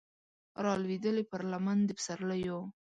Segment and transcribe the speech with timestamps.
[0.65, 2.59] رالویدلې پر لمن د پسرلیو